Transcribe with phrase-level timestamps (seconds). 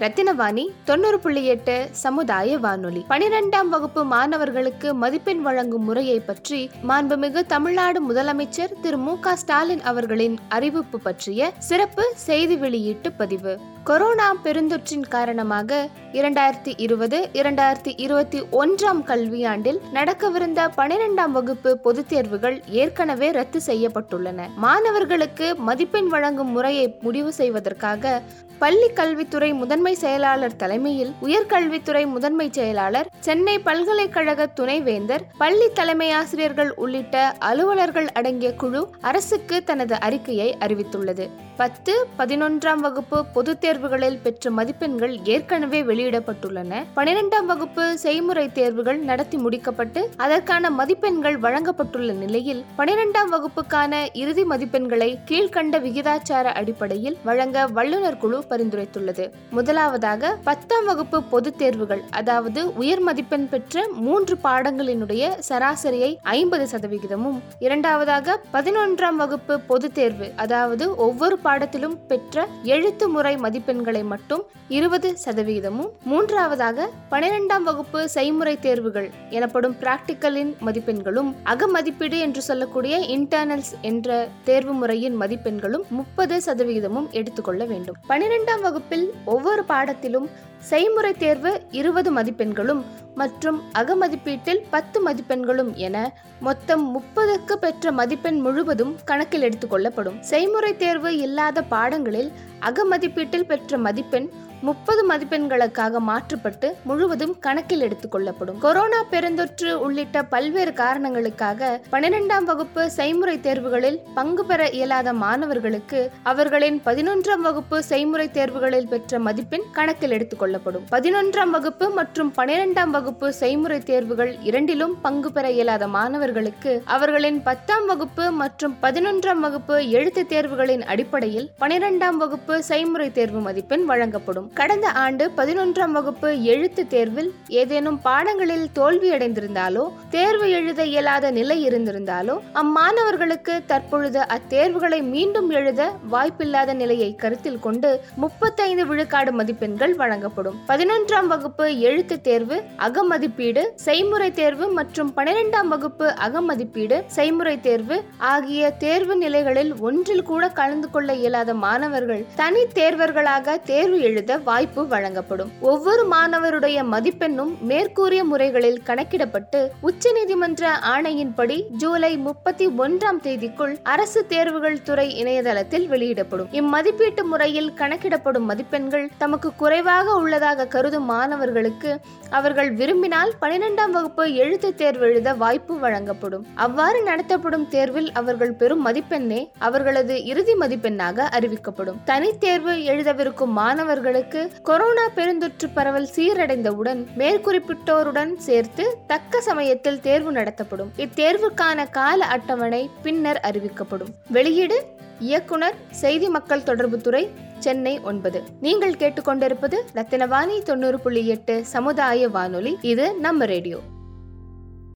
[0.00, 3.04] ரத்தினவாணி தொண்ணூறு புள்ளி எட்டு சமுதாய வானொலி.
[3.08, 10.38] பனிரெண்டாம் வகுப்பு மாணவர்களுக்கு மதிப்பெண் வழங்கும் முறையை பற்றி மாண்புமிகு தமிழ்நாடு முதலமைச்சர் திரு மு க ஸ்டாலின் அவர்களின்
[10.48, 13.58] அறிவிப்பு பற்றிய சிறப்பு செய்தி வெளியீட்டு பதிவு.
[13.84, 23.30] கொரோனா பெருந்தொற்றின் காரணமாக இரண்டாயிரத்தி இருபது இரண்டாயிரத்தி இருபத்தி ஒன்றாம் கல்வியாண்டில் நடக்கவிருந்த பனிரெண்டாம் வகுப்பு பொதுத் தேர்வுகள் ஏற்கனவே
[23.30, 24.48] ரத்து செய்யப்பட்டுள்ளன.
[24.56, 28.22] மாணவர்களுக்கு மதிப்பெண் வழங்கும் முறையை முடிவு செய்வதற்காக
[28.58, 37.36] பள்ளி கல்வித்துறை முதன்மை செயலாளர் தலைமையில் உயர்கல்வித்துறை முதன்மை செயலாளர் சென்னை பல்கலைக்கழக துணைவேந்தர் பள்ளி தலைமை ஆசிரியர்கள் உள்ளிட்ட
[37.38, 41.28] அலுவலர்கள் அடங்கிய குழு அரசுக்கு தனது அறிக்கையை அறிவித்துள்ளது.
[41.56, 46.84] பத்து பதினொன்றாம் வகுப்பு பொதுத் தேர்வுகளில் பெற்ற மதிப்பெண்கள் ஏற்கனவே வெளியிடப்பட்டுள்ளன.
[46.96, 55.78] பனிரெண்டாம் வகுப்பு செய்முறை தேர்வுகள் நடத்தி முடிக்கப்பட்டு அதற்கான மதிப்பெண்கள் வழங்கப்பட்டுள்ள நிலையில் பனிரெண்டாம் வகுப்புக்கான இறுதி மதிப்பெண்களை கீழ்கண்ட
[55.78, 59.30] விகிதாச்சார அடிப்படையில் வழங்க வல்லுநர் குழு பரிந்துரைத்துள்ளது.
[59.50, 67.38] முதல் முதலாவதாக பத்தாம் வகுப்பு பொதுத் தேர்வுகள் அதாவது உயர் மதிப்பெண் பெற்ற மூன்று பாடங்களினுடைய சராசரியை ஐம்பது சதவிகிதமும்.
[67.58, 75.90] இரண்டாவதாக பதினொன்றாம் வகுப்பு பொதுத் தேர்வு அதாவது ஒவ்வொரு பாடத்திலும் பெற்ற எழுத்து முறை மதிப்பெண்களை மட்டும் இருபது சதவிகிதமும்.
[76.04, 85.20] மூன்றாவதாக பனிரெண்டாம் வகுப்பு செய்முறை தேர்வுகள் எனப்படும் பிராக்டிக்கலின் மதிப்பெண்களும் அகமதிப்பீடு என்று சொல்லக்கூடிய இன்டர்னல்ஸ் என்ற தேர்வு முறையின்
[85.20, 87.96] மதிப்பெண்களும் முப்பது சதவிகிதமும் எடுத்துக்கொள்ள வேண்டும்.
[88.08, 90.28] பனிரெண்டாம் வகுப்பில் ஒவ்வொரு பாடத்திலும்
[90.62, 92.80] செய்முறை தேர்வு இருபது மதிப்பெண்களும்
[93.14, 95.96] மற்றும் அகமதிப்பீட்டில் பத்து மதிப்பெண்களும் என
[96.40, 102.30] மொத்தம் முப்பதுக்கு பெற்ற மதிப்பெண் முழுவதும் கணக்கில் எடுத்துக்கொள்ளப்படும் செய்முறை தேர்வு இல்லாத பாடங்களில்
[102.62, 104.28] அகமதிப்பீட்டில் பெற்ற மதிப்பெண்
[104.62, 113.98] முப்பது மதிப்பெண்களுக்காக மாற்றப்பட்டு முழுவதும் கணக்கில் எடுத்துக்கொள்ளப்படும் கொரோனா பெருந்தொற்று உள்ளிட்ட பல்வேறு காரணங்களுக்காக பன்னிரெண்டாம் வகுப்பு செய்முறை தேர்வுகளில்
[114.14, 121.88] பங்கு பெற இயலாத மாணவர்களுக்கு அவர்களின் பதினொன்றாம் வகுப்பு செய்முறை தேர்வுகளில் பெற்ற மதிப்பெண் கணக்கில் எடுத்துக்கொள்ளப்படும் பதினொன்றாம் வகுப்பு
[121.90, 129.40] மற்றும் பனிரெண்டாம் வகுப்பு செய்முறை தேர்வுகள் இரண்டிலும் பங்கு பெற இயலாத மாணவர்களுக்கு அவர்களின் பத்தாம் வகுப்பு மற்றும் பதினொன்றாம்
[129.40, 134.50] வகுப்பு எழுத்து தேர்வுகளின் அடிப்படையில் பனிரெண்டாம் வகுப்பு செய்முறை தேர்வு மதிப்பெண் வழங்கப்படும்.
[134.54, 143.54] கடந்த ஆண்டு பதினொன்றாம் வகுப்பு எழுத்து தேர்வில் ஏதேனும் பாடங்களில் தோல்வியடைந்திருந்தாலோ தேர்வு எழுத இயலாத நிலை இருந்திருந்தாலோ அம்மாணவர்களுக்கு
[143.66, 150.56] தற்பொழுது அத்தேர்வுகளை மீண்டும் எழுத வாய்ப்பில்லாத நிலையை கருத்தில் கொண்டு முப்பத்தைந்து விழுக்காடு மதிப்பெண்கள் வழங்கப்படும்.
[150.68, 159.16] பதினொன்றாம் வகுப்பு எழுத்து தேர்வு அகமதிப்பீடு செய்முறை தேர்வு மற்றும் பனிரெண்டாம் வகுப்பு அகமதிப்பீடு செய்முறை தேர்வு ஆகிய தேர்வு
[159.16, 165.52] நிலைகளில் ஒன்றில் கூட கலந்து கொள்ள இயலாத மாணவர்கள் தனி தேர்வர்களாக தேர்வு எழுத வாய்ப்பு வழங்கப்படும்.
[165.60, 175.16] ஒவ்வொரு மாணவருடைய மதிப்பெண்ணும் மேற்கூறிய முறைகளில் கணக்கிடப்பட்டு உச்சநீதிமன்ற ஆணையின்படி ஜூலை முப்பத்தி ஒன்றாம் தேதிக்குள் அரசு தேர்வுகள் துறை
[175.16, 176.48] இணையதளத்தில் வெளியிடப்படும்.
[176.50, 185.06] இம்மதிப்பீட்டு முறையில் கணக்கிடப்படும் மதிப்பெண்கள் தமக்கு குறைவாக உள்ளதாக கருதும் மாணவர்களுக்கு அவர்கள் விரும்பினால் பனிரெண்டாம் வகுப்பு எழுத்து தேர்வு
[185.06, 186.46] எழுத வாய்ப்பு வழங்கப்படும்.
[186.54, 192.00] அவ்வாறு நடத்தப்படும் தேர்வில் அவர்கள் பெறும் மதிப்பெண்ணே அவர்களது இறுதி மதிப்பெண்ணாக அறிவிக்கப்படும்.
[192.06, 194.22] தனித்தேர்வு எழுதவிருக்கும் மாணவர்களுக்கு
[194.62, 200.92] கொரோனா பெருந்தொற்று பரவல் சீரடைந்தவுடன் மேற்குறிப்பிட்டோருடன் சேர்த்து தக்க சமயத்தில் தேர்வு நடத்தப்படும்.
[200.96, 204.12] இத்தேர்வுக்கான கால அட்டவணை பின்னர் அறிவிக்கப்படும்.
[204.30, 204.84] வெளியீடு
[205.18, 208.42] இயக்குனர் செய்தி மக்கள் தொடர்புத்துறை சென்னை ஒன்பது.
[208.60, 212.78] நீங்கள் கேட்டுக்கொண்டிருப்பது ரத்தினவாணி தொண்ணூறு புள்ளி எட்டு சமுதாய வானொலி.
[212.80, 213.80] இது நம்ம ரேடியோ.